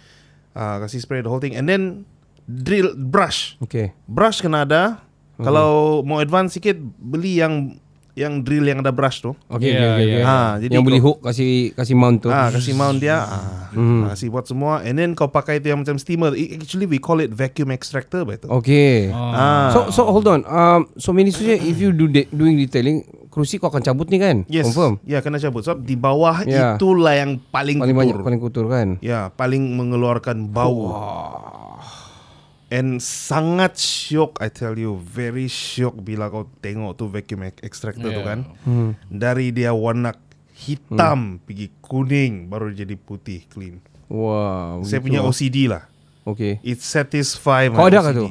[0.51, 2.07] uh, kasih spray the whole thing, and then
[2.47, 3.59] drill brush.
[3.59, 3.91] Okay.
[4.05, 5.03] Brush kena ada.
[5.35, 7.75] Kalau mau advance sikit beli yang
[8.19, 9.31] yang drill yang ada brush tu.
[9.47, 10.19] Okay, Yeah, okay, okay, okay.
[10.19, 10.27] yeah.
[10.27, 12.27] Ah, jadi yang boleh kau- hook kasih kasih mount tu.
[12.27, 14.11] Ah, kasih mount dia, ah, Mhm.
[14.11, 16.35] kasih buat semua, and then kau pakai itu yang macam steamer.
[16.35, 18.51] Actually we call it vacuum extractor betul.
[18.53, 19.07] Okay.
[19.09, 19.71] Ah.
[19.71, 20.43] So so hold on.
[20.43, 24.43] Um so many if you do de- doing detailing, kerusi kau akan cabut ni kan?
[24.45, 24.67] Yes.
[24.67, 24.99] Confirm.
[25.03, 25.63] Ya, kena cabut.
[25.63, 26.75] Sebab di bawah Ya.
[26.75, 28.03] itulah yang paling, Paling kotor.
[28.11, 28.87] banyak paling kotor kan?
[28.99, 30.91] Ya, paling mengeluarkan bau.
[32.69, 38.07] And sangat syok, I tell you, very syok bila kau tengok tu vacuum ex- extractor
[38.07, 38.27] tu Yeah.
[38.27, 38.39] kan.
[38.61, 38.91] Hmm.
[39.07, 40.13] Dari dia warna
[40.55, 43.81] hitam pergi kuning baru jadi putih clean.
[44.05, 44.81] Wow.
[44.81, 45.05] Saya gitu.
[45.07, 45.89] punya OCD lah.
[46.23, 46.61] Okay.
[46.61, 48.17] It satisfy Kau my ada ke OCD.
[48.17, 48.25] tu?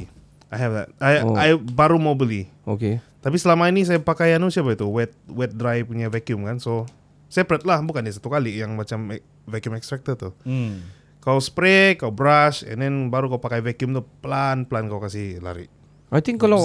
[0.48, 0.88] I have that.
[0.98, 1.35] I Oh.
[1.35, 2.46] I baru mau beli.
[2.62, 3.03] Okay.
[3.18, 4.87] Tapi selama ini saya pakai anu siapa itu?
[4.87, 6.57] Wet wet dry punya vacuum kan.
[6.57, 6.87] So
[7.27, 10.31] separate lah, bukan dia satu kali yang macam e- vacuum extractor tu.
[10.42, 10.87] Hmm.
[11.18, 15.66] Kau spray, kau brush, and then baru kau pakai vacuum tu pelan-pelan kau kasih lari.
[16.09, 16.64] I think kalau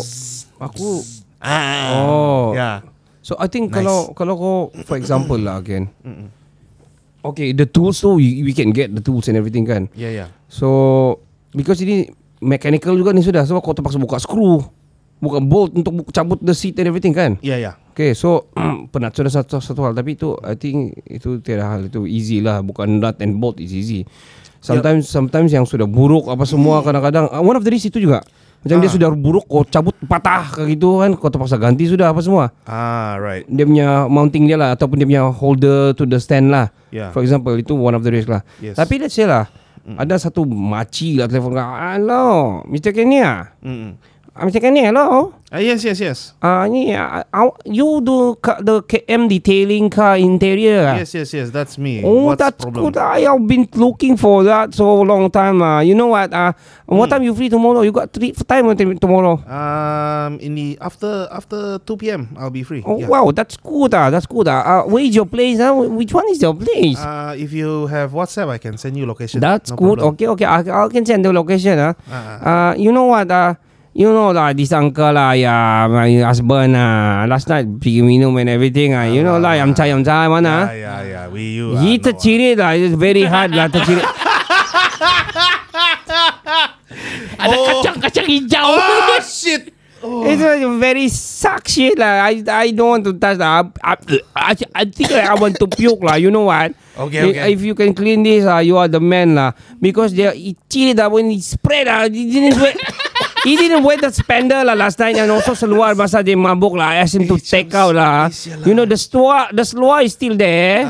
[0.61, 1.03] aku
[1.43, 1.91] Ah.
[1.99, 2.55] Oh.
[2.55, 2.79] Ya.
[3.19, 3.83] So I think Nice.
[3.83, 5.91] kalau kalau kau for example lah again.
[7.23, 9.91] Okay, the tools tu we, we can get the tools and everything kan.
[9.95, 10.27] Ya ya.
[10.47, 11.19] So
[11.51, 14.63] because ini mechanical juga ni sudah sebab kau terpaksa buka screw,
[15.23, 17.39] buka bolt untuk bu- cabut the seat and everything kan.
[17.39, 17.79] Ya ya.
[17.93, 18.51] Okay, so
[18.91, 22.59] penat sudah satu satu hal tapi itu I think itu tiada hal itu easy lah
[22.59, 24.03] bukan nut and bolt is easy.
[24.59, 28.23] Sometimes sometimes yang sudah buruk apa semua kadang-kadang uh, one of the risk itu juga.
[28.63, 28.95] Macam dia Ah.
[28.95, 32.47] sudah buruk kau cabut patah kayak gitu kan kau terpaksa ganti sudah apa semua.
[32.63, 33.43] Ah right.
[33.45, 36.71] Dia punya mounting dia lah ataupun dia punya holder to the stand lah.
[36.87, 37.11] Yeah.
[37.11, 38.39] For example itu one of the risk lah.
[38.57, 38.79] Yes.
[38.79, 39.51] Tapi let's say lah
[39.83, 41.67] ada satu maci lah telefon kau.
[41.75, 42.23] Hello,
[42.63, 42.95] Mr.
[42.95, 43.51] Kenya.
[43.59, 43.99] Mm-mm.
[44.33, 44.57] Ah, Mr.
[44.57, 45.29] Kenya, hello.
[45.53, 46.19] Ah yes yes yes.
[46.41, 50.89] Ah, ni ah, ah, you do ka, the KM detailing car interior.
[50.89, 50.97] ah?
[50.97, 51.47] Yes yes yes.
[51.53, 52.01] That's me.
[52.01, 52.89] Oh, What's that's problem?
[52.89, 52.97] good.
[52.97, 55.61] I have been looking for that so long time.
[55.61, 55.85] Uh.
[55.85, 56.33] You know what?
[56.33, 56.57] Uh,
[56.89, 57.21] what Hmm.
[57.21, 57.85] time you free tomorrow?
[57.85, 59.37] You got three time tomorrow.
[59.45, 62.33] Um, in the after after 2 p.m.
[62.33, 62.81] I'll be free.
[62.81, 63.05] Oh yeah.
[63.13, 63.93] wow, that's good.
[63.93, 64.09] Uh.
[64.09, 64.49] That's good.
[64.49, 64.65] Uh.
[64.65, 65.61] Uh, where is your place?
[65.61, 65.77] Uh?
[65.77, 66.97] Which one is your place?
[66.97, 69.37] Uh, if you have WhatsApp, I can send you location.
[69.45, 70.01] that's No good.
[70.01, 70.17] problem.
[70.17, 70.49] Okay, okay.
[70.49, 71.77] I, I can send the location.
[71.77, 71.93] Uh.
[72.09, 72.33] Ah, ah.
[72.41, 73.29] Uh, you know what?
[73.29, 73.53] Uh,
[73.93, 78.49] you know lah, this uncle lah, yeah, my husband ah, last night pergi minum and
[78.49, 80.69] everything ah, you know lah, yang cai yang cai mana?
[80.73, 81.25] Yeah, yeah, yeah.
[81.29, 81.77] We you.
[81.77, 82.03] He ah, ah.
[82.09, 84.03] tercirit lah, it's very hard lah tercirit.
[87.43, 88.67] Ada kacang-kacang hijau.
[88.79, 89.73] Oh shit!
[90.03, 92.27] It's a very suck shit lah.
[92.27, 93.71] I I don't want to touch that.
[93.79, 93.95] I,
[94.35, 96.19] I, I think I want to puke lah.
[96.19, 96.75] You know what?
[96.95, 97.51] Okay, okay.
[97.55, 99.55] If you can clean this, uh, you are the man lah.
[99.79, 102.11] Because they it cheated that when he spread lah.
[102.11, 102.75] He didn't wear.
[103.43, 106.95] He didn't wear the spender lah last night and also seluar masa dia mabuk lah.
[106.95, 108.31] I asked him to take out lah.
[108.63, 110.87] You know the seluar, the seluar is still there.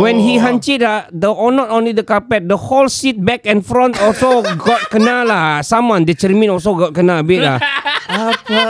[0.00, 3.60] When he hancit lah, the oh, not only the carpet, the whole seat back and
[3.60, 5.60] front also got kena lah.
[5.60, 7.60] Someone the cermin also got kena a bit lah.
[8.08, 8.60] Apa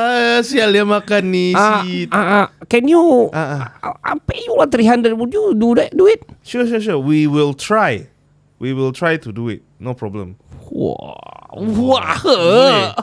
[0.43, 2.11] sial dia makan ni Ah, shit.
[2.11, 3.31] ah, ah, can you?
[3.31, 3.71] I,
[4.03, 5.15] I'll pay you lah 300.
[5.15, 5.95] Would you do that?
[5.95, 6.27] Do it?
[6.43, 6.99] Sure, sure, sure.
[6.99, 8.11] We will try.
[8.59, 9.63] We will try to do it.
[9.79, 10.35] No problem.
[10.71, 11.19] Wah,
[11.53, 12.95] wah.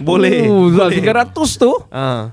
[0.00, 0.44] Boleh.
[0.46, 1.00] Uh, boleh.
[1.00, 1.72] 300 tu.
[1.90, 2.32] Ah.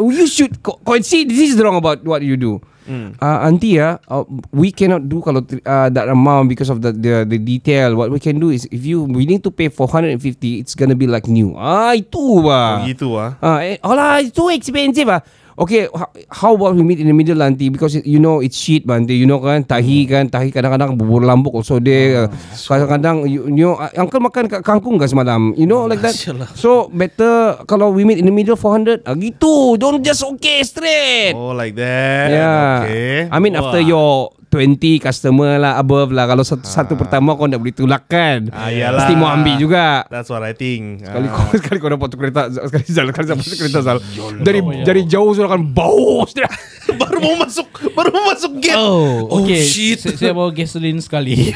[0.00, 2.58] You should co- see this is wrong about what you do.
[2.88, 3.14] Hmm.
[3.22, 7.22] Uh, auntie ya, uh, we cannot do kalau uh, that amount because of the, the
[7.28, 7.94] the detail.
[7.94, 10.18] What we can do is if you willing to pay 450,
[10.58, 11.54] it's gonna be like new.
[11.54, 12.82] Ah itu Oh, bah.
[12.88, 13.36] gitu ah.
[13.38, 15.20] Ah, eh, alah, it's too expensive ah.
[15.58, 15.90] Okay,
[16.30, 17.70] how, about we meet in the middle nanti?
[17.70, 21.54] Because you know it's shit nanti you know kan tahi kan tahi kadang-kadang bubur lambuk
[21.54, 25.52] also dia kadang-kadang you, you know uncle makan kat kangkung ke semalam?
[25.58, 26.14] You know like that.
[26.54, 29.74] So better kalau we meet in the middle 400 ah, gitu.
[29.76, 31.34] Don't just okay straight.
[31.34, 32.26] Oh, like that.
[32.30, 32.74] yeah.
[32.84, 33.16] Okay.
[33.30, 37.62] I mean after your 20 customer lah above lah kalau satu, satu pertama kau nak
[37.62, 39.06] beli tulakan Ah, yalah.
[39.06, 41.06] mesti mau ambil juga That's what I think.
[41.06, 41.32] Sekali Ah.
[41.32, 43.98] kau sekali kau dapat tu kereta sekali Zal sekali dapat tu kereta Zal.
[44.42, 46.26] Dari dari jauh sudah akan bau
[47.00, 48.74] baru mau masuk, baru mau masuk gate.
[48.76, 49.62] Oh, okay.
[49.62, 50.02] shit.
[50.02, 51.54] Saya, saya bawa gasoline sekali.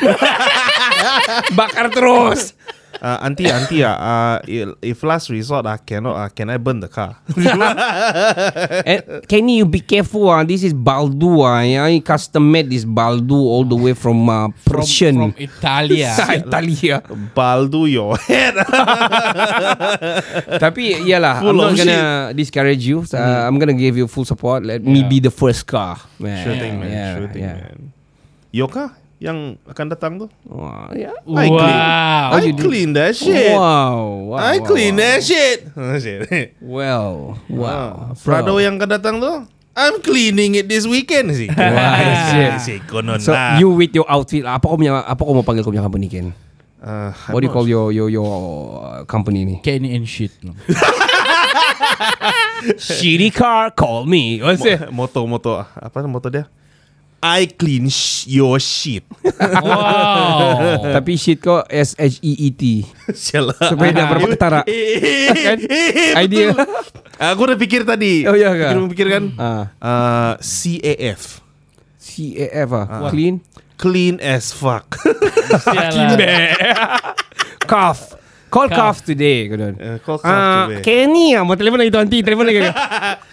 [1.58, 2.54] Bakar terus.
[3.04, 6.80] Uh, auntie, auntie, ah, uh, if- if last resort, ah, cannot, ah, can I burn
[6.80, 7.20] the car?
[8.88, 13.36] And can you be careful ah this is Baldu ah yeah, custom made this Baldu
[13.36, 15.16] all the way from uh, from, Persian.
[15.20, 16.16] from Italia.
[16.48, 17.04] Italia.
[17.36, 18.56] Baldu your head.
[20.64, 23.04] Tapi iyalah Full I'm not gonna discourage you.
[23.12, 24.64] Uh, I'm gonna give you full support.
[24.64, 26.00] Let me be the first car.
[26.16, 26.40] Man.
[26.40, 26.88] sure thing, man.
[26.88, 27.68] Yeah, sure thing, yeah.
[27.68, 27.92] man.
[28.48, 30.28] Your car yang akan datang tu?
[30.44, 31.16] Wah, yeah.
[31.24, 31.56] I clean.
[31.56, 32.36] Wow.
[32.36, 33.56] I clean that shit.
[33.56, 34.36] Wow, wow.
[34.36, 35.00] I wow, clean wow.
[35.00, 35.64] that shit.
[35.80, 36.28] Oh, shit.
[36.60, 38.12] Well, wow.
[38.12, 39.32] Ah, Prado So- yang akan datang tu?
[39.74, 41.50] I'm cleaning it this weekend sih.
[41.50, 43.58] Wah, sih konon So lah.
[43.58, 46.30] you with your outfit Apa kau punya Apa kau mau panggil kau punya company Ken
[46.78, 50.30] Uh, What do you call your Your your uh, company ni Kenny and shit.
[50.44, 50.52] No.
[52.76, 56.46] Shitty car Call me What's it moto moto apa moto dia?
[57.24, 59.08] I clean sh- your shit.
[59.64, 60.84] Wow.
[61.00, 62.84] Tapi shit kau S-H-E-E-T
[63.16, 63.56] Sialah.
[63.56, 65.58] Supaya dah berapa ketara Kan?
[66.28, 66.52] Idea
[67.32, 68.28] Aku udah pikir tadi.
[68.28, 68.68] Oh, iya ke?
[68.68, 69.24] Pikir pikir kan?
[69.40, 69.64] Ah.
[69.80, 71.40] Uh, CAF.
[71.96, 73.40] C-A-F ah Clean
[73.80, 75.00] Clean as fuck.
[75.64, 76.14] Sialah.
[77.70, 78.20] Cough
[78.54, 79.58] Call cough today kau.
[79.58, 80.86] Uh, call cough Ah, today.
[80.86, 82.62] Kenny ah, mau telefon lagi tu nanti telefon lagi.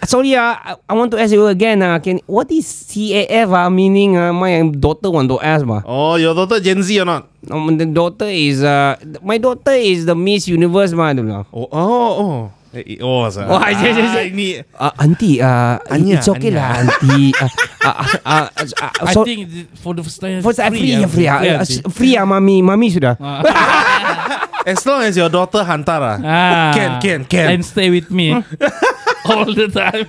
[0.10, 2.26] Sorry ah, I- I want to ask you again ah, Kenny.
[2.26, 3.70] What is CAF ah?
[3.70, 5.86] Meaning ah, my daughter want to ask bah.
[5.86, 7.30] Oh, your daughter Gen Z or not?
[7.54, 11.46] Um, the daughter is uh, my daughter is the Miss Universe mah tu lah.
[11.54, 12.40] Oh, oh, oh.
[12.72, 13.52] Eh, oh, sa.
[13.52, 14.32] Oh, yes, yes.
[14.32, 16.64] ini Uh, auntie, uh, Anya, it's okay Anya.
[16.64, 17.36] lah, auntie.
[17.36, 17.52] Uh,
[17.84, 18.48] uh, uh, uh,
[18.80, 21.04] uh, I so, think th- for the first time for free, ah.
[21.04, 21.84] free, free, uh, auntie.
[21.92, 23.20] free ah, mami, mami sudah.
[24.65, 26.17] as long as your daughter hantar ah.
[26.21, 26.71] Ah.
[26.76, 27.47] Can, can, can.
[27.58, 28.34] And stay with me
[29.30, 30.08] all the time.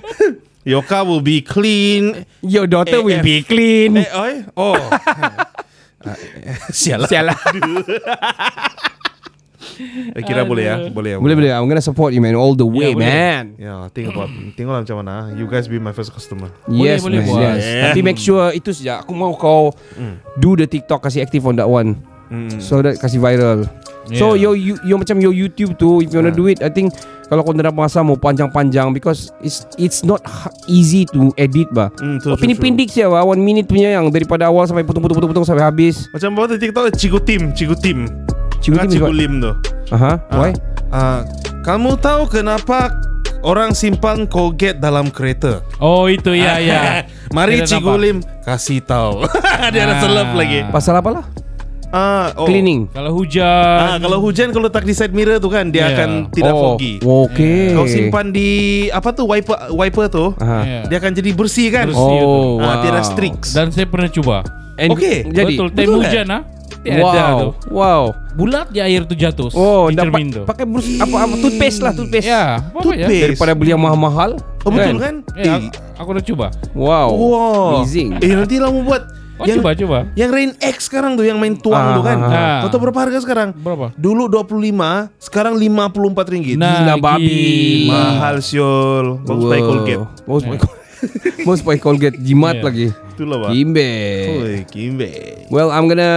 [0.63, 2.23] Your car will be clean.
[2.39, 3.25] Your daughter will AF.
[3.25, 3.97] be clean.
[3.99, 4.33] Eh, oi.
[4.55, 4.77] Oh.
[6.03, 6.19] Ah,
[6.67, 7.07] Sialah.
[7.07, 7.37] Sialah.
[10.13, 10.75] Eh, Kira boleh ya?
[10.91, 11.17] Boleh ya?
[11.17, 13.07] boleh boleh, I'm gonna support you man all the way, boleh.
[13.07, 13.55] man.
[13.57, 17.27] Ya, think about Tengoklah macam mana You guys be my first customer Yes, boleh man,
[17.31, 17.41] buat.
[17.41, 17.61] yes.
[17.63, 17.83] Yeah.
[17.89, 19.01] Tapi make sure itu saja.
[19.01, 19.71] Aku mau kau
[20.37, 21.95] do the TikTok kasih active on that one.
[22.27, 22.51] Hmm.
[22.59, 23.65] So that kasih viral.
[24.09, 24.43] So Yeah.
[24.43, 26.35] your you, your macam your YouTube tu if you wanna Ah.
[26.35, 26.91] do it, I think
[27.25, 30.19] kalau kau nak masa mau panjang-panjang because it's it's not
[30.65, 31.87] easy to edit bah.
[31.95, 35.41] Hmm, true, Oh, true, Pindik-pindik siya bah, one minute punya yang daripada awal sampai potong-potong-potong
[35.41, 36.11] sampai habis.
[36.11, 38.05] Macam bawa di TikTok Cigu Tim Cigu Tim
[38.69, 39.11] Kan Tim what?
[39.11, 39.51] Lim tu
[39.89, 40.51] Aha, why?
[40.87, 41.23] Ah,
[41.61, 42.91] Kamu tahu kenapa
[43.41, 47.03] Orang simpan Colgate dalam kereta Oh itu ya ya.
[47.35, 47.97] Mari Kita nampak.
[47.99, 49.27] Lim Kasih tahu
[49.75, 50.01] Dia ada Ah.
[50.01, 51.25] seleb lagi Pasal apa lah?
[51.93, 52.43] Ah, oh.
[52.43, 52.89] Cleaning.
[52.89, 53.45] Kalau hujan.
[53.79, 55.89] ah, Kalau hujan Kalau letak di side mirror tu kan Dia Yeah.
[55.93, 57.71] akan tidak oh, foggy Okay.
[57.71, 58.49] Kau simpan di
[58.89, 60.25] Apa tu wiper Wiper tu.
[60.35, 60.89] Yeah.
[60.89, 62.19] Dia akan jadi bersih kan Bersih.
[62.19, 63.05] Oh, ah, Tiada wow.
[63.05, 64.41] streaks Dan saya pernah cuba.
[64.73, 65.21] And Okay.
[65.23, 65.67] Jadi Betul.
[65.69, 66.41] Time betul hujan ah.
[66.81, 67.37] Tiada Wow.
[67.37, 67.49] tu.
[67.71, 68.03] Wow.
[68.33, 69.47] Bulat je air tu jatuh.
[69.51, 70.41] Oh, di cermin dapat tu.
[70.43, 72.25] pakai brus apa apa toothpaste lah toothpaste.
[72.25, 73.05] Ya, apa ya?
[73.05, 73.23] Toothpaste.
[73.29, 74.35] Daripada beli yang mahal-mahal.
[74.59, 76.47] Oh betul kan Ya, Eh, aku dah cuba.
[76.73, 77.13] Wow.
[77.13, 78.17] Wow Amazing.
[78.19, 79.05] Eh nanti lah mau buat
[79.43, 79.97] Oh, cuba cuba.
[80.13, 82.17] Yang Rain X sekarang tuh yang main tuang Ah, tuh kan.
[82.17, 82.59] ah, ah.
[82.61, 83.49] Kau tahu berapa harga sekarang?
[83.53, 83.91] Berapa?
[83.93, 85.91] Dulu 25, sekarang 54
[86.29, 86.55] ringgit.
[86.55, 87.85] Gila, babi.
[87.85, 89.19] Mahal siul.
[89.21, 90.03] Bagus pakai Colgate.
[90.23, 90.81] Bagus pakai Colgate.
[91.45, 92.63] Bagus pakai Colgate jimat Yeah.
[92.63, 92.87] lagi.
[93.13, 93.49] Itulah pak.
[93.53, 93.91] Kimbe.
[94.41, 95.09] Oi, Kimbe.
[95.53, 96.09] Well, I'm gonna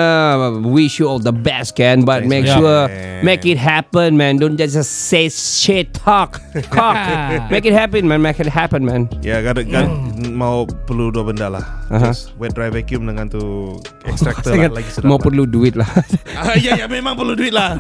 [0.64, 2.08] wish you all the best, Ken.
[2.08, 2.56] But Thanks, make man.
[2.56, 3.20] sure Yeah.
[3.20, 4.40] make it happen, man.
[4.40, 6.40] Don't just say shit talk.
[6.72, 6.96] Cock.
[7.52, 8.24] make it happen, man.
[8.24, 9.12] Make it happen, man.
[9.20, 9.86] Ya, kan, kan
[10.32, 11.64] mau perlu dua benda lah.
[12.00, 13.76] Just wet dry vacuum dengan tu
[14.08, 15.04] extractor lah, lagi sedap.
[15.12, 15.24] mau lah.
[15.28, 15.88] perlu duit lah.
[16.32, 17.76] Ah, ya, ya memang perlu duit lah.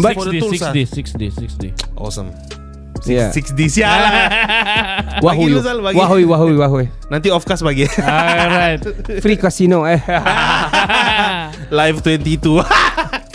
[0.00, 0.72] But- For the 6D, tools, ah.
[0.72, 1.64] 6D, 6D, 6D.
[2.00, 2.32] Awesome.
[3.00, 3.30] Six, yeah.
[3.32, 5.20] six ah.
[5.24, 7.88] Wahoo you Wahoo Wahoo Nanti off cast bagi.
[7.98, 8.84] Alright.
[9.24, 9.98] Free casino eh.
[11.80, 12.60] Live 22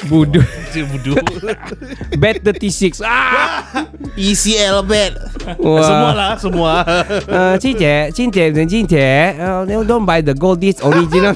[0.05, 0.45] Buduh
[0.91, 1.17] Budu.
[2.21, 3.89] Bet 36 ah.
[4.13, 5.17] ECL bet.
[5.57, 6.09] Semua.
[6.13, 6.73] Lah Semua
[7.57, 11.33] Cincin Cincin Cincin oh, Don't buy the gold disc original.